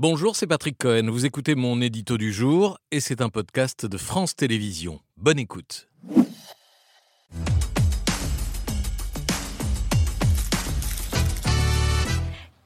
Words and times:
Bonjour, 0.00 0.36
c'est 0.36 0.46
Patrick 0.46 0.78
Cohen. 0.78 1.10
Vous 1.10 1.26
écoutez 1.26 1.56
mon 1.56 1.80
édito 1.80 2.18
du 2.18 2.32
jour 2.32 2.78
et 2.92 3.00
c'est 3.00 3.20
un 3.20 3.30
podcast 3.30 3.84
de 3.84 3.98
France 3.98 4.36
Télévisions. 4.36 5.00
Bonne 5.16 5.40
écoute. 5.40 5.88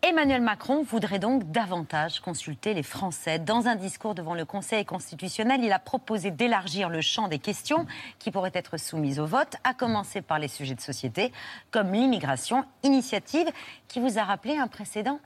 Emmanuel 0.02 0.42
Macron 0.42 0.82
voudrait 0.82 1.18
donc 1.18 1.50
davantage 1.50 2.20
consulter 2.20 2.74
les 2.74 2.82
Français. 2.82 3.38
Dans 3.38 3.66
un 3.66 3.76
discours 3.76 4.14
devant 4.14 4.34
le 4.34 4.44
Conseil 4.44 4.84
constitutionnel, 4.84 5.64
il 5.64 5.72
a 5.72 5.78
proposé 5.78 6.30
d'élargir 6.30 6.90
le 6.90 7.00
champ 7.00 7.28
des 7.28 7.38
questions 7.38 7.86
qui 8.18 8.30
pourraient 8.30 8.52
être 8.52 8.76
soumises 8.76 9.18
au 9.18 9.24
vote, 9.24 9.56
à 9.64 9.72
commencer 9.72 10.20
par 10.20 10.38
les 10.38 10.48
sujets 10.48 10.74
de 10.74 10.82
société, 10.82 11.32
comme 11.70 11.94
l'immigration, 11.94 12.66
initiative 12.82 13.46
qui 13.88 14.00
vous 14.00 14.18
a 14.18 14.24
rappelé 14.24 14.58
un 14.58 14.68
précédent 14.68 15.18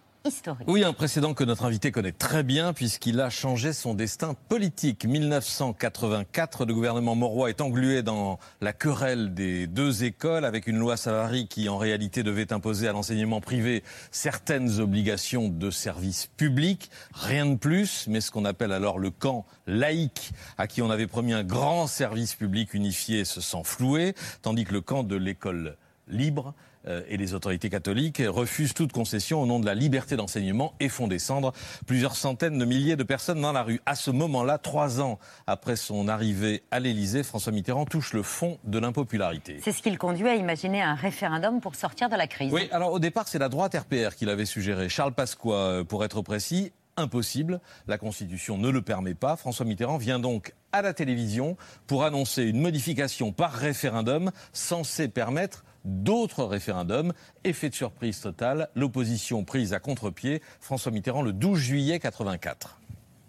oui, 0.67 0.85
un 0.85 0.93
précédent 0.93 1.35
que 1.35 1.45
notre 1.45 1.65
invité 1.65 1.93
connaît 1.93 2.13
très 2.13 2.43
bien 2.43 2.73
puisqu'il 2.73 3.21
a 3.21 3.31
changé 3.31 3.73
son 3.73 3.95
destin 3.95 4.35
politique. 4.49 5.05
1984, 5.05 6.65
le 6.65 6.75
gouvernement 6.75 7.15
Mauroy 7.15 7.51
est 7.51 7.61
englué 7.61 8.03
dans 8.03 8.39
la 8.61 8.73
querelle 8.73 9.35
des 9.35 9.67
deux 9.67 10.05
écoles 10.05 10.45
avec 10.45 10.67
une 10.67 10.79
loi 10.79 10.97
Savary 10.97 11.47
qui 11.47 11.69
en 11.69 11.79
réalité 11.79 12.23
devait 12.23 12.53
imposer 12.53 12.89
à 12.89 12.93
l'enseignement 12.93 13.41
privé 13.41 13.83
certaines 14.11 14.81
obligations 14.81 15.49
de 15.49 15.71
service 15.71 16.27
public. 16.37 16.91
Rien 17.13 17.47
de 17.47 17.57
plus, 17.57 18.07
mais 18.09 18.21
ce 18.21 18.31
qu'on 18.31 18.45
appelle 18.45 18.73
alors 18.73 18.99
le 18.99 19.11
camp 19.11 19.47
laïque 19.67 20.33
à 20.59 20.67
qui 20.67 20.83
on 20.83 20.91
avait 20.91 21.07
promis 21.07 21.33
un 21.33 21.45
grand 21.45 21.87
service 21.87 22.35
public 22.35 22.75
unifié 22.75 23.25
se 23.25 23.41
sent 23.41 23.63
floué, 23.65 24.15
tandis 24.43 24.65
que 24.65 24.73
le 24.73 24.81
camp 24.81 25.03
de 25.03 25.17
l'école 25.17 25.77
libre 26.09 26.55
euh, 26.87 27.03
et 27.09 27.17
les 27.17 27.35
autorités 27.35 27.71
catholiques 27.71 28.23
refusent 28.27 28.75
toute 28.75 28.93
concession 28.93 29.43
au 29.43 29.47
nom 29.47 29.59
de 29.59 29.67
la 29.67 29.75
liberté 29.75 30.17
d'enseignement 30.17 30.75
et 30.81 30.89
font 30.89 31.09
descendre 31.09 31.53
plusieurs 31.87 32.17
centaines 32.17 32.59
de 32.59 32.65
milliers 32.65 32.97
de 32.97 33.03
personnes 33.03 33.41
dans 33.41 33.53
la 33.53 33.63
rue. 33.63 33.81
À 33.87 33.95
ce 33.95 34.11
moment-là, 34.11 34.59
trois 34.59 35.01
ans 35.01 35.19
après 35.47 35.77
son 35.77 36.09
arrivée 36.09 36.63
à 36.71 36.81
l'Élysée, 36.81 37.23
François 37.23 37.53
Mitterrand 37.53 37.85
touche 37.85 38.13
le 38.13 38.23
fond 38.23 38.59
de 38.65 38.79
l'impopularité. 38.79 39.61
C'est 39.63 39.73
ce 39.73 39.83
qui 39.83 39.91
le 39.91 39.99
conduit 39.99 40.29
à 40.29 40.35
imaginer 40.35 40.83
un 40.83 40.95
référendum 40.95 41.61
pour 41.61 41.75
sortir 41.75 42.09
de 42.09 42.17
la 42.17 42.27
crise. 42.27 42.53
Oui, 42.53 42.69
alors 42.71 42.93
au 42.93 42.99
départ, 42.99 43.29
c'est 43.29 43.39
la 43.39 43.49
droite 43.49 43.75
RPR 43.75 44.15
qui 44.17 44.25
l'avait 44.25 44.45
suggéré. 44.45 44.89
Charles 44.89 45.13
Pasqua, 45.13 45.55
euh, 45.55 45.85
pour 45.85 46.05
être 46.05 46.23
précis, 46.23 46.73
impossible. 46.97 47.61
La 47.87 47.99
Constitution 47.99 48.59
ne 48.59 48.71
le 48.71 48.83
permet 48.83 49.15
pas. 49.15 49.37
François 49.37 49.67
Mitterrand 49.67 49.99
vient 49.99 50.19
donc 50.19 50.55
à 50.73 50.83
la 50.83 50.95
télévision 50.95 51.57
pour 51.87 52.05
annoncer 52.05 52.45
une 52.45 52.61
modification 52.61 53.33
par 53.33 53.53
référendum 53.53 54.31
censée 54.53 55.09
permettre 55.09 55.65
d'autres 55.87 56.45
référendums. 56.45 57.15
Effet 57.45 57.71
de 57.71 57.75
surprise 57.75 58.21
total, 58.21 58.69
l'opposition 58.75 59.45
prise 59.45 59.73
à 59.73 59.79
contre-pied, 59.79 60.43
François 60.61 60.93
Mitterrand 60.93 61.23
le 61.23 61.33
12 61.33 61.59
juillet 61.59 61.99
84. 61.99 62.81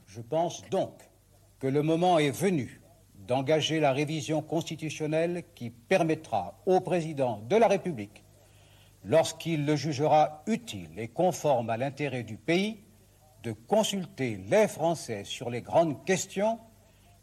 Je 0.08 0.22
pense 0.22 0.64
donc 0.70 0.94
que 1.60 1.68
le 1.68 1.84
moment 1.84 2.20
est 2.20 2.32
venu 2.32 2.82
d'engager 3.28 3.80
la 3.80 3.92
révision 3.92 4.42
constitutionnelle 4.42 5.44
qui 5.54 5.70
permettra 5.70 6.60
au 6.66 6.80
président 6.80 7.42
de 7.50 7.56
la 7.56 7.68
République, 7.68 8.24
lorsqu'il 9.04 9.66
le 9.66 9.76
jugera 9.76 10.44
utile 10.48 10.92
et 10.98 11.10
conforme 11.10 11.70
à 11.70 11.78
l'intérêt 11.78 12.24
du 12.24 12.38
pays, 12.38 12.80
de 13.44 13.52
consulter 13.52 14.40
les 14.50 14.68
Français 14.68 15.24
sur 15.24 15.50
les 15.50 15.62
grandes 15.62 16.04
questions 16.06 16.60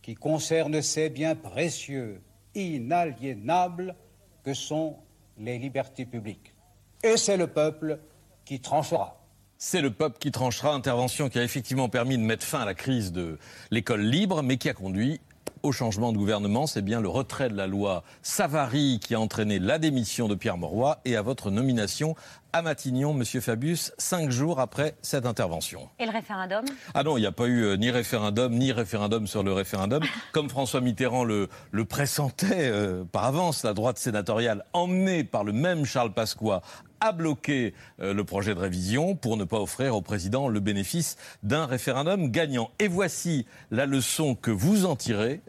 qui 0.02 0.14
concernent 0.14 0.82
ces 0.82 1.10
biens 1.10 1.34
précieux, 1.34 2.22
inaliénables 2.54 3.96
que 4.44 4.54
sont 4.54 4.98
les 5.38 5.58
libertés 5.58 6.06
publiques. 6.06 6.54
Et 7.02 7.16
c'est 7.16 7.36
le 7.36 7.46
peuple 7.46 7.98
qui 8.44 8.60
tranchera. 8.60 9.20
C'est 9.58 9.80
le 9.80 9.90
peuple 9.90 10.18
qui 10.18 10.30
tranchera, 10.30 10.74
intervention 10.74 11.28
qui 11.28 11.38
a 11.38 11.42
effectivement 11.42 11.88
permis 11.88 12.18
de 12.18 12.22
mettre 12.22 12.44
fin 12.44 12.60
à 12.60 12.64
la 12.64 12.74
crise 12.74 13.12
de 13.12 13.38
l'école 13.70 14.02
libre, 14.02 14.42
mais 14.42 14.56
qui 14.56 14.68
a 14.68 14.74
conduit 14.74 15.20
au 15.62 15.72
changement 15.72 16.12
de 16.12 16.18
gouvernement. 16.18 16.66
C'est 16.66 16.82
bien 16.82 17.00
le 17.00 17.08
retrait 17.08 17.48
de 17.48 17.56
la 17.56 17.66
loi 17.66 18.04
Savary 18.22 19.00
qui 19.00 19.14
a 19.14 19.20
entraîné 19.20 19.58
la 19.58 19.78
démission 19.78 20.28
de 20.28 20.34
Pierre 20.34 20.58
Mauroy 20.58 21.00
et 21.04 21.16
à 21.16 21.22
votre 21.22 21.50
nomination 21.50 22.14
à 22.54 22.62
Matignon, 22.62 23.14
Monsieur 23.14 23.40
Fabius, 23.40 23.92
cinq 23.98 24.30
jours 24.30 24.60
après 24.60 24.94
cette 25.02 25.26
intervention. 25.26 25.88
Et 25.98 26.06
le 26.06 26.12
référendum? 26.12 26.64
Ah 26.94 27.02
non, 27.02 27.16
il 27.16 27.22
n'y 27.22 27.26
a 27.26 27.32
pas 27.32 27.46
eu 27.46 27.64
euh, 27.64 27.76
ni 27.76 27.90
référendum, 27.90 28.54
ni 28.54 28.70
référendum 28.70 29.26
sur 29.26 29.42
le 29.42 29.52
référendum. 29.52 30.04
Comme 30.32 30.48
François 30.48 30.80
Mitterrand 30.80 31.24
le, 31.24 31.48
pressentait 31.84 32.70
euh, 32.70 33.02
par 33.10 33.24
avance, 33.24 33.64
la 33.64 33.74
droite 33.74 33.98
sénatoriale, 33.98 34.64
emmenée 34.72 35.24
par 35.24 35.42
le 35.42 35.52
même 35.52 35.84
Charles 35.84 36.12
Pasqua, 36.12 36.62
a 37.00 37.10
bloqué 37.10 37.74
euh, 38.00 38.14
le 38.14 38.22
projet 38.22 38.54
de 38.54 38.60
révision 38.60 39.16
pour 39.16 39.36
ne 39.36 39.42
pas 39.42 39.58
offrir 39.58 39.96
au 39.96 40.00
président 40.00 40.46
le 40.46 40.60
bénéfice 40.60 41.16
d'un 41.42 41.66
référendum 41.66 42.30
gagnant. 42.30 42.70
Et 42.78 42.86
voici 42.86 43.46
la 43.72 43.84
leçon 43.84 44.36
que 44.36 44.52
vous 44.52 44.86
en 44.86 44.94
tirez, 44.94 45.40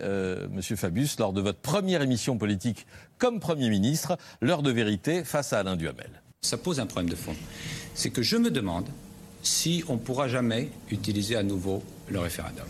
Monsieur 0.49 0.75
Fabius, 0.75 1.19
lors 1.19 1.33
de 1.33 1.41
votre 1.41 1.59
première 1.59 2.01
émission 2.01 2.39
politique 2.39 2.87
comme 3.19 3.39
Premier 3.39 3.69
ministre, 3.69 4.17
l'heure 4.41 4.63
de 4.63 4.71
vérité 4.71 5.23
face 5.23 5.53
à 5.53 5.59
Alain 5.59 5.75
Duhamel 5.75 6.23
ça 6.45 6.57
pose 6.57 6.79
un 6.79 6.85
problème 6.85 7.09
de 7.09 7.15
fond. 7.15 7.35
C'est 7.93 8.09
que 8.09 8.21
je 8.21 8.37
me 8.37 8.51
demande 8.51 8.85
si 9.41 9.83
on 9.87 9.93
ne 9.93 9.99
pourra 9.99 10.27
jamais 10.27 10.69
utiliser 10.89 11.35
à 11.35 11.43
nouveau 11.43 11.83
le 12.07 12.19
référendum. 12.19 12.65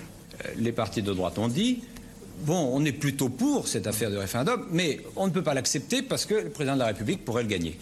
Euh, 0.45 0.49
les 0.57 0.71
partis 0.71 1.01
de 1.01 1.13
droite 1.13 1.37
ont 1.37 1.47
dit, 1.47 1.83
bon, 2.39 2.69
on 2.73 2.83
est 2.85 2.91
plutôt 2.91 3.29
pour 3.29 3.67
cette 3.67 3.87
affaire 3.87 4.11
de 4.11 4.17
référendum, 4.17 4.65
mais 4.71 5.01
on 5.15 5.27
ne 5.27 5.31
peut 5.31 5.43
pas 5.43 5.53
l'accepter 5.53 6.01
parce 6.01 6.25
que 6.25 6.35
le 6.35 6.49
président 6.49 6.73
de 6.75 6.79
la 6.79 6.87
République 6.87 7.23
pourrait 7.23 7.43
le 7.43 7.49
gagner. 7.49 7.77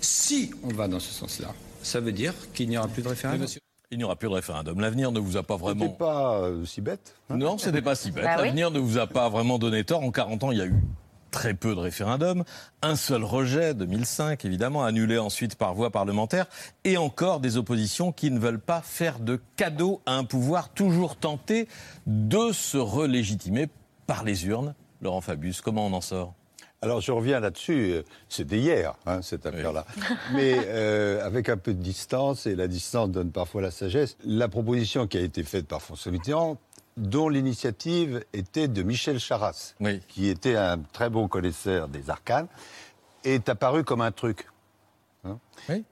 Si 0.00 0.50
on 0.62 0.68
va 0.68 0.88
dans 0.88 1.00
ce 1.00 1.12
sens-là, 1.12 1.54
ça 1.82 2.00
veut 2.00 2.12
dire 2.12 2.34
qu'il 2.52 2.68
n'y 2.68 2.76
aura 2.76 2.88
plus 2.88 3.02
de 3.02 3.08
référendum. 3.08 3.46
Il 3.90 3.98
n'y 3.98 4.04
aura 4.04 4.16
plus 4.16 4.28
de 4.28 4.34
référendum. 4.34 4.80
L'avenir 4.80 5.12
ne 5.12 5.20
vous 5.20 5.36
a 5.36 5.42
pas 5.42 5.56
vraiment. 5.56 5.84
C'était 5.84 5.98
pas 5.98 6.40
euh, 6.40 6.64
si 6.64 6.80
bête. 6.80 7.14
Hein? 7.30 7.36
Non, 7.36 7.58
c'était 7.58 7.82
pas 7.82 7.94
si 7.94 8.10
bête. 8.10 8.24
Bah 8.24 8.36
L'avenir 8.38 8.70
ne 8.70 8.80
vous 8.80 8.98
a 8.98 9.06
pas 9.06 9.28
vraiment 9.28 9.58
donné 9.58 9.84
tort. 9.84 10.02
En 10.02 10.10
40 10.10 10.44
ans, 10.44 10.50
il 10.50 10.58
y 10.58 10.62
a 10.62 10.66
eu 10.66 10.74
très 11.34 11.52
peu 11.52 11.74
de 11.74 11.80
référendums, 11.80 12.44
un 12.80 12.94
seul 12.94 13.24
rejet, 13.24 13.74
2005 13.74 14.44
évidemment, 14.44 14.84
annulé 14.84 15.18
ensuite 15.18 15.56
par 15.56 15.74
voie 15.74 15.90
parlementaire, 15.90 16.46
et 16.84 16.96
encore 16.96 17.40
des 17.40 17.56
oppositions 17.56 18.12
qui 18.12 18.30
ne 18.30 18.38
veulent 18.38 18.60
pas 18.60 18.80
faire 18.82 19.18
de 19.18 19.40
cadeau 19.56 20.00
à 20.06 20.14
un 20.14 20.22
pouvoir 20.22 20.68
toujours 20.68 21.16
tenté 21.16 21.66
de 22.06 22.52
se 22.52 22.78
relégitimer 22.78 23.68
par 24.06 24.22
les 24.22 24.46
urnes. 24.46 24.76
Laurent 25.02 25.20
Fabius, 25.20 25.60
comment 25.60 25.88
on 25.88 25.92
en 25.94 26.00
sort? 26.00 26.34
Alors 26.82 27.00
je 27.00 27.10
reviens 27.10 27.40
là-dessus, 27.40 27.90
euh, 27.90 28.02
c'était 28.28 28.58
hier, 28.58 28.94
hein, 29.04 29.20
cette 29.20 29.44
affaire-là. 29.44 29.86
Mais 30.34 30.54
euh, 30.56 31.26
avec 31.26 31.48
un 31.48 31.56
peu 31.56 31.74
de 31.74 31.82
distance, 31.82 32.46
et 32.46 32.54
la 32.54 32.68
distance 32.68 33.10
donne 33.10 33.32
parfois 33.32 33.60
la 33.60 33.72
sagesse, 33.72 34.16
la 34.24 34.46
proposition 34.46 35.08
qui 35.08 35.18
a 35.18 35.22
été 35.22 35.42
faite 35.42 35.66
par 35.66 35.82
François 35.82 36.12
Mitterrand 36.12 36.58
dont 36.96 37.28
l'initiative 37.28 38.24
était 38.32 38.68
de 38.68 38.82
Michel 38.82 39.18
Charras, 39.18 39.74
qui 40.08 40.28
était 40.28 40.56
un 40.56 40.78
très 40.78 41.10
bon 41.10 41.28
connaisseur 41.28 41.88
des 41.88 42.10
arcanes, 42.10 42.48
est 43.24 43.48
apparu 43.48 43.84
comme 43.84 44.00
un 44.00 44.12
truc. 44.12 44.48
Hein. 45.24 45.38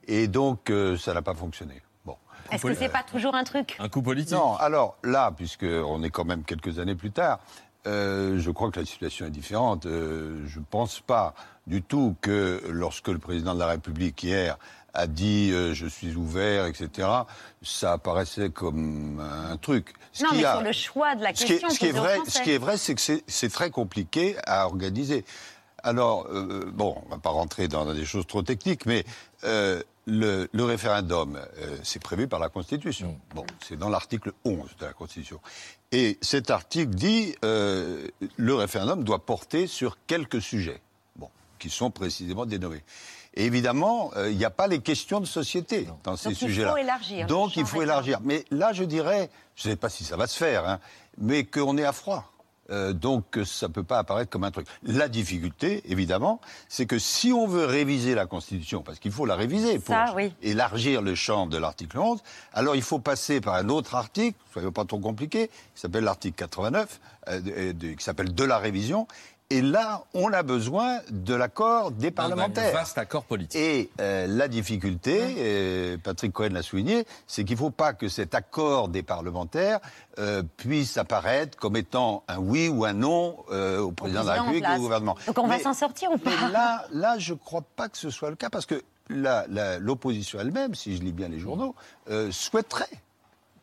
Et 0.07 0.27
donc, 0.27 0.69
euh, 0.69 0.97
ça 0.97 1.13
n'a 1.13 1.21
pas 1.21 1.33
fonctionné. 1.33 1.81
Bon. 2.05 2.15
Est-ce 2.51 2.63
que 2.63 2.73
c'est 2.75 2.89
pas 2.89 3.03
toujours 3.03 3.35
un 3.35 3.43
truc? 3.43 3.75
Un 3.79 3.89
coup 3.89 4.01
politique 4.01 4.37
Non, 4.37 4.55
alors 4.55 4.97
là, 5.03 5.31
puisqu'on 5.35 6.03
est 6.03 6.09
quand 6.09 6.25
même 6.25 6.43
quelques 6.43 6.79
années 6.79 6.95
plus 6.95 7.11
tard, 7.11 7.39
euh, 7.85 8.39
je 8.39 8.51
crois 8.51 8.71
que 8.71 8.79
la 8.79 8.85
situation 8.85 9.25
est 9.25 9.31
différente. 9.31 9.85
Euh, 9.85 10.43
je 10.47 10.59
ne 10.59 10.65
pense 10.65 11.01
pas 11.01 11.33
du 11.67 11.81
tout 11.81 12.15
que 12.21 12.61
lorsque 12.69 13.07
le 13.09 13.19
président 13.19 13.53
de 13.53 13.59
la 13.59 13.67
République 13.67 14.21
hier 14.23 14.57
a 14.93 15.07
dit 15.07 15.51
euh, 15.51 15.73
je 15.73 15.87
suis 15.87 16.15
ouvert, 16.15 16.65
etc. 16.65 17.07
Ça 17.61 17.93
apparaissait 17.93 18.49
comme 18.49 19.19
un 19.19 19.57
truc. 19.57 19.93
Ce 20.11 20.23
non, 20.23 20.29
mais 20.33 20.41
sur 20.41 20.61
le 20.61 20.71
choix 20.71 21.15
de 21.15 21.23
la 21.23 21.33
question. 21.33 21.69
Ce 21.69 21.79
qui 21.79 21.87
est, 21.87 21.91
vrai, 21.91 22.19
ce 22.27 22.41
qui 22.41 22.51
est 22.51 22.57
vrai, 22.57 22.77
c'est 22.77 22.95
que 22.95 23.01
c'est 23.25 23.51
très 23.51 23.71
compliqué 23.71 24.35
à 24.45 24.65
organiser. 24.65 25.25
Alors, 25.81 26.27
euh, 26.27 26.71
bon, 26.71 26.95
on 27.05 27.09
va 27.09 27.17
pas 27.17 27.31
rentrer 27.31 27.67
dans 27.67 27.91
des 27.93 28.05
choses 28.05 28.27
trop 28.27 28.43
techniques, 28.43 28.85
mais 28.85 29.03
euh, 29.43 29.81
le, 30.05 30.47
le, 30.53 30.63
référendum, 30.63 31.39
c'est 31.81 32.01
prévu 32.01 32.27
par 32.27 32.39
la 32.39 32.49
Constitution. 32.49 33.19
Bon, 33.33 33.45
c'est 33.61 33.77
dans 33.77 33.89
l'article 33.89 34.31
11 34.45 34.69
de 34.79 34.85
la 34.85 34.93
Constitution. 34.93 35.39
Et 35.91 36.17
cet 36.21 36.51
article 36.51 36.91
dit 36.91 37.35
le 37.41 38.53
référendum 38.53 39.03
doit 39.03 39.25
porter 39.25 39.65
sur 39.65 39.97
quelques 40.05 40.41
sujets, 40.41 40.81
bon, 41.15 41.29
qui 41.57 41.69
sont 41.69 41.89
précisément 41.89 42.45
dénommés. 42.45 42.83
Et 43.35 43.45
évidemment, 43.45 44.11
euh, 44.15 44.29
il 44.29 44.37
n'y 44.37 44.45
a 44.45 44.49
pas 44.49 44.67
les 44.67 44.79
questions 44.79 45.19
de 45.19 45.25
société 45.25 45.87
dans 46.03 46.15
ces 46.15 46.33
sujets-là. 46.33 46.69
Donc 46.69 46.77
il 46.77 46.81
faut 46.81 46.83
élargir. 46.83 47.27
Donc 47.27 47.55
il 47.57 47.65
faut 47.65 47.81
élargir. 47.81 48.19
Mais 48.23 48.45
là, 48.51 48.73
je 48.73 48.83
dirais, 48.83 49.29
je 49.55 49.67
ne 49.67 49.73
sais 49.73 49.77
pas 49.77 49.89
si 49.89 50.03
ça 50.03 50.17
va 50.17 50.27
se 50.27 50.37
faire, 50.37 50.67
hein, 50.67 50.79
mais 51.17 51.43
qu'on 51.43 51.77
est 51.77 51.85
à 51.85 51.93
froid. 51.93 52.33
Euh, 52.69 52.93
donc 52.93 53.39
ça 53.43 53.67
ne 53.67 53.73
peut 53.73 53.83
pas 53.83 53.99
apparaître 53.99 54.29
comme 54.29 54.45
un 54.45 54.51
truc. 54.51 54.67
La 54.83 55.09
difficulté, 55.09 55.83
évidemment, 55.85 56.39
c'est 56.69 56.85
que 56.85 56.97
si 56.97 57.33
on 57.33 57.45
veut 57.45 57.65
réviser 57.65 58.15
la 58.15 58.25
Constitution, 58.25 58.81
parce 58.81 58.99
qu'il 58.99 59.11
faut 59.11 59.25
la 59.25 59.35
réviser 59.35 59.79
pour 59.79 59.95
élargir 60.41 61.01
le 61.01 61.13
champ 61.13 61.45
de 61.45 61.57
l'article 61.57 61.99
11, 61.99 62.23
alors 62.53 62.75
il 62.75 62.81
faut 62.81 62.99
passer 62.99 63.41
par 63.41 63.55
un 63.55 63.67
autre 63.67 63.95
article, 63.95 64.37
soyons 64.53 64.71
pas 64.71 64.85
trop 64.85 64.99
compliqués, 64.99 65.49
qui 65.75 65.81
s'appelle 65.81 66.05
l'article 66.05 66.35
89, 66.37 67.01
euh, 67.29 67.73
qui 67.73 68.03
s'appelle 68.03 68.33
de 68.33 68.43
la 68.43 68.57
révision, 68.57 69.07
Et 69.53 69.61
là, 69.61 70.05
on 70.15 70.33
a 70.33 70.41
besoin 70.41 71.01
de 71.11 71.35
l'accord 71.35 71.91
des 71.91 72.09
parlementaires. 72.09 72.73
Un 72.75 72.79
vaste 72.79 72.97
accord 72.97 73.23
politique. 73.23 73.55
Et 73.55 73.91
euh, 74.01 74.25
la 74.25 74.47
difficulté, 74.47 75.91
et 75.93 75.97
Patrick 75.99 76.33
Cohen 76.33 76.49
l'a 76.53 76.63
souligné, 76.63 77.05
c'est 77.27 77.43
qu'il 77.43 77.53
ne 77.55 77.59
faut 77.59 77.69
pas 77.69 77.93
que 77.93 78.07
cet 78.07 78.33
accord 78.33 78.87
des 78.87 79.03
parlementaires 79.03 79.79
euh, 80.17 80.41
puisse 80.57 80.97
apparaître 80.97 81.55
comme 81.55 81.75
étant 81.75 82.23
un 82.27 82.39
oui 82.39 82.67
ou 82.67 82.83
un 82.83 82.93
non 82.93 83.37
euh, 83.51 83.77
au 83.77 83.91
président, 83.91 84.23
de 84.23 84.27
la 84.27 84.41
République 84.41 84.65
et 84.65 84.75
au 84.75 84.81
gouvernement. 84.81 85.15
Donc 85.27 85.37
on 85.37 85.45
va 85.45 85.59
s'en 85.59 85.75
sortir 85.75 86.11
ou 86.11 86.17
pas 86.17 86.31
Mais 86.31 86.51
là, 86.51 86.85
là, 86.91 87.19
je 87.19 87.33
ne 87.33 87.37
crois 87.37 87.63
pas 87.75 87.89
que 87.89 87.97
ce 87.99 88.09
soit 88.09 88.31
le 88.31 88.35
cas, 88.35 88.49
parce 88.49 88.65
que 88.65 88.81
l'opposition 89.07 90.39
elle-même, 90.39 90.73
si 90.73 90.97
je 90.97 91.03
lis 91.03 91.13
bien 91.13 91.27
les 91.27 91.37
journaux, 91.37 91.75
souhaiterait 92.31 92.89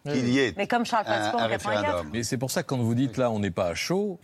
qu'il 0.06 0.28
y 0.28 0.38
ait 0.38 0.54
Mais 0.56 0.68
comme 0.68 0.86
Charles 0.86 1.06
un, 1.08 1.36
un 1.36 1.46
référendum. 1.48 2.10
Mais 2.12 2.22
c'est 2.22 2.38
pour 2.38 2.52
ça 2.52 2.62
que 2.62 2.68
quand 2.68 2.78
vous 2.78 2.94
dites 2.94 3.16
là, 3.16 3.28
on 3.32 3.40
n'est 3.40 3.50
pas 3.50 3.66
à 3.66 3.74
chaud, 3.74 4.20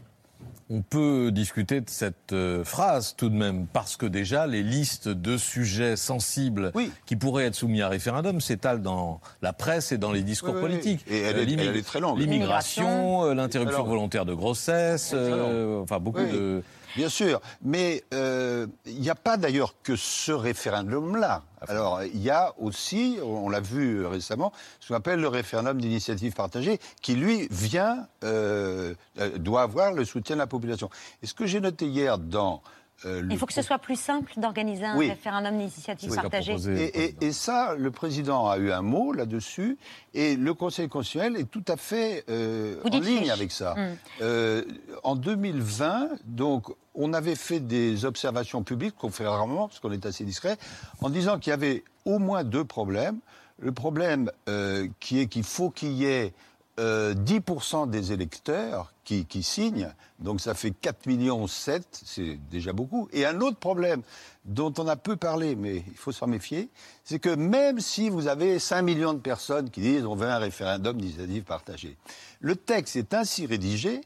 on 0.69 0.83
peut 0.83 1.31
discuter 1.31 1.81
de 1.81 1.89
cette 1.89 2.33
euh, 2.33 2.65
phrase 2.65 3.15
tout 3.17 3.29
de 3.29 3.35
même, 3.35 3.67
parce 3.67 3.97
que 3.97 4.07
déjà, 4.07 4.47
les 4.47 4.63
listes 4.63 5.09
de 5.09 5.37
sujets 5.37 5.97
sensibles 5.97 6.73
qui 7.07 7.17
pourraient 7.17 7.47
être 7.47 7.55
soumis 7.55 7.83
à 7.83 7.89
référendum 7.89 8.41
s'étalent 8.41 8.83
dans 8.83 9.21
la 9.43 9.53
presse 9.53 9.93
et 9.93 9.99
dans 9.99 10.13
les 10.13 10.23
discours 10.23 10.59
politiques. 10.59 11.05
Et 11.09 11.21
elle, 11.21 11.39
est, 11.39 11.53
elle, 11.53 11.77
est, 11.77 11.87
très 11.87 12.01
longue. 12.01 12.19
L'immigration, 12.19 13.25
euh, 13.25 13.35
l'interruption 13.35 13.85
volontaire 13.85 14.25
de 14.25 14.35
grossesse, 14.35 15.13
euh, 15.15 15.83
enfin 15.83 16.01
beaucoup 16.01 16.25
de... 16.25 16.63
Bien 16.97 17.11
sûr, 17.11 17.43
mais 17.63 17.97
il 18.11 18.17
euh, 18.17 18.67
n'y 18.87 19.11
a 19.11 19.15
pas 19.15 19.37
d'ailleurs 19.37 19.75
que 19.83 19.97
ce 19.97 20.33
référendum-là. 20.33 21.43
Alors, 21.69 22.03
il 22.03 22.23
y 22.23 22.31
a 22.31 22.55
aussi, 22.59 23.19
on 23.23 23.51
l'a 23.51 23.61
vu 23.61 24.07
récemment, 24.07 24.51
ce 24.81 24.89
qu'on 24.89 24.95
appelle 24.95 25.21
le 25.21 25.29
référendum 25.29 25.79
d'initiative 25.79 26.33
partagée, 26.33 26.79
qui 27.03 27.15
lui 27.15 27.49
vient, 27.51 28.07
euh, 28.25 28.95
euh, 29.19 29.37
doit 29.37 29.63
avoir 29.63 29.93
le 29.93 30.07
soutien 30.07 30.37
de 30.37 30.41
la 30.41 30.47
population. 30.47 30.56
Et 31.23 31.27
ce 31.27 31.35
que 31.35 31.47
j'ai 31.47 31.61
noté 31.61 31.87
hier 31.87 32.19
dans 32.19 32.63
il 33.05 33.37
faut 33.37 33.45
que 33.45 33.53
ce 33.53 33.61
soit 33.61 33.79
plus 33.79 34.01
simple 34.01 34.33
d'organiser 34.39 34.87
un 34.87 34.97
référendum 34.97 35.59
d'initiative 35.59 36.15
partagée. 36.15 36.57
Et, 37.21 37.33
ça, 37.33 37.75
le 37.77 37.91
président 37.91 38.49
a 38.49 38.57
eu 38.57 38.73
un 38.73 38.81
mot 38.81 39.13
là-dessus, 39.13 39.77
et 40.15 40.35
le 40.35 40.55
Conseil 40.55 40.89
constitutionnel 40.89 41.37
est 41.37 41.51
tout 41.51 41.65
à 41.69 41.77
fait 41.77 42.25
en 42.29 42.99
ligne 42.99 43.31
avec 43.31 43.53
ça. 43.53 43.75
Hmm. 43.75 44.63
en 45.03 45.15
2020, 45.15 46.09
donc, 46.25 46.75
on 46.95 47.13
avait 47.13 47.35
fait 47.35 47.61
des 47.61 48.05
observations 48.05 48.63
publiques 48.63 48.97
qu'on 48.97 49.11
fait 49.11 49.27
rarement, 49.27 49.69
parce 49.69 49.81
qu'on 49.81 49.93
est 49.93 50.07
assez 50.07 50.25
discret, 50.25 50.57
en 51.03 51.11
disant 51.11 51.39
qu'il 51.39 51.51
y 51.51 51.55
avait 51.55 51.85
au 52.07 52.19
moins 52.19 52.45
deux 52.45 52.65
problèmes. 52.65 53.19
Le 53.59 53.73
problème 53.73 54.31
euh, 54.49 54.87
qui 55.01 55.19
est 55.21 55.27
qu'il 55.27 55.45
faut 55.45 55.71
qu'il 55.71 55.93
y 55.93 56.05
ait 56.05 56.35
10% 56.79 56.79
euh, 56.79 57.87
des 57.87 58.13
électeurs 58.13 58.93
qui, 59.05 59.43
signent, 59.43 59.93
donc 60.19 60.41
ça 60.41 60.55
fait 60.55 60.73
4 60.73 61.07
millions 61.07 61.47
7, 61.47 62.03
c'est 62.05 62.39
déjà 62.51 62.73
beaucoup. 62.73 63.09
Et 63.13 63.25
un 63.25 63.41
autre 63.41 63.57
problème 63.57 64.03
dont 64.45 64.73
on 64.79 64.89
a 64.89 64.97
peu 64.97 65.17
parlé, 65.17 65.57
mais 65.57 65.77
il 65.87 65.97
faut 65.97 66.13
s'en 66.13 66.27
méfier, 66.27 66.69
c'est 67.05 67.19
que 67.19 67.35
même 67.35 67.81
si 67.81 68.09
vous 68.09 68.27
avez 68.27 68.59
5 68.59 68.83
millions 68.83 69.15
de 69.15 69.21
personnes 69.21 69.71
qui 69.71 69.81
disent 69.81 70.05
on 70.07 70.17
veut 70.17 70.29
un 70.29 70.39
référendum 70.39 71.01
d'initiative 71.01 71.45
partagée, 71.45 71.97
le 72.41 72.57
texte 72.57 72.97
est 72.97 73.15
ainsi 73.15 73.47
rédigé 73.47 74.01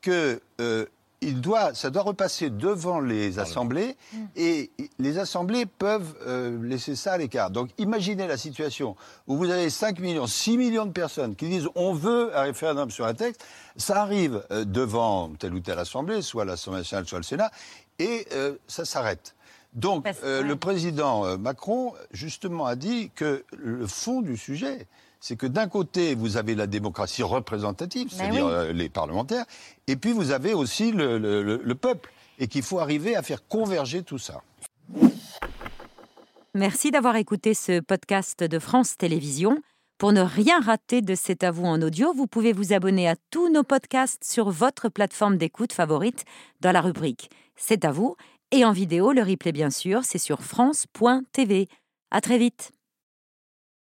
que 0.00 0.40
euh, 0.60 0.86
il 1.24 1.40
doit, 1.40 1.74
ça 1.74 1.90
doit 1.90 2.02
repasser 2.02 2.50
devant 2.50 3.00
les 3.00 3.38
assemblées 3.38 3.96
et 4.36 4.70
les 4.98 5.18
assemblées 5.18 5.66
peuvent 5.66 6.14
euh, 6.26 6.62
laisser 6.62 6.94
ça 6.96 7.14
à 7.14 7.18
l'écart. 7.18 7.50
Donc 7.50 7.70
imaginez 7.78 8.26
la 8.26 8.36
situation 8.36 8.94
où 9.26 9.36
vous 9.36 9.50
avez 9.50 9.70
5 9.70 9.98
millions, 10.00 10.26
6 10.26 10.58
millions 10.58 10.86
de 10.86 10.92
personnes 10.92 11.34
qui 11.34 11.48
disent 11.48 11.68
on 11.74 11.94
veut 11.94 12.36
un 12.36 12.42
référendum 12.42 12.90
sur 12.90 13.06
un 13.06 13.14
texte, 13.14 13.44
ça 13.76 14.02
arrive 14.02 14.44
euh, 14.50 14.64
devant 14.64 15.30
telle 15.38 15.54
ou 15.54 15.60
telle 15.60 15.78
assemblée, 15.78 16.22
soit 16.22 16.44
l'Assemblée 16.44 16.80
nationale, 16.80 17.06
soit 17.06 17.18
le 17.18 17.24
Sénat, 17.24 17.50
et 17.98 18.26
euh, 18.32 18.56
ça 18.66 18.84
s'arrête. 18.84 19.34
Donc 19.72 20.06
le 20.22 20.54
président 20.54 21.36
Macron, 21.36 21.94
justement, 22.12 22.64
a 22.64 22.76
dit 22.76 23.10
que 23.16 23.44
le 23.56 23.88
fond 23.88 24.22
du 24.22 24.36
sujet, 24.36 24.86
c'est 25.24 25.36
que 25.36 25.46
d'un 25.46 25.68
côté, 25.68 26.14
vous 26.14 26.36
avez 26.36 26.54
la 26.54 26.66
démocratie 26.66 27.22
représentative, 27.22 28.08
ben 28.10 28.14
c'est-à-dire 28.14 28.46
euh, 28.46 28.72
les 28.74 28.90
parlementaires, 28.90 29.46
et 29.86 29.96
puis 29.96 30.12
vous 30.12 30.32
avez 30.32 30.52
aussi 30.52 30.92
le, 30.92 31.72
peuple, 31.72 32.12
et 32.38 32.46
qu'il 32.46 32.62
faut 32.62 32.78
arriver 32.78 33.16
à 33.16 33.22
faire 33.22 33.48
converger 33.48 34.02
tout 34.02 34.18
ça. 34.18 34.42
Merci 36.52 36.90
d'avoir 36.90 37.16
écouté 37.16 37.54
ce 37.54 37.80
podcast 37.80 38.44
de 38.44 38.58
France 38.58 38.98
Télévisions. 38.98 39.62
Pour 39.96 40.12
ne 40.12 40.20
rien 40.20 40.60
rater 40.60 41.00
de 41.00 41.14
C'est 41.14 41.42
à 41.42 41.50
vous 41.50 41.64
en 41.64 41.80
audio, 41.80 42.12
vous 42.12 42.26
pouvez 42.26 42.52
vous 42.52 42.74
abonner 42.74 43.08
à 43.08 43.16
tous 43.30 43.48
nos 43.48 43.62
podcasts 43.62 44.24
sur 44.24 44.50
votre 44.50 44.90
plateforme 44.90 45.38
d'écoute 45.38 45.72
favorite 45.72 46.26
dans 46.60 46.72
la 46.72 46.82
rubrique 46.82 47.30
C'est 47.56 47.86
à 47.86 47.92
vous 47.92 48.14
et 48.50 48.66
en 48.66 48.72
vidéo, 48.72 49.12
le 49.12 49.22
replay 49.22 49.52
bien 49.52 49.70
sûr, 49.70 50.04
c'est 50.04 50.18
sur 50.18 50.42
France.tv. 50.42 51.66
À 52.10 52.20
très 52.20 52.36
vite. 52.36 52.73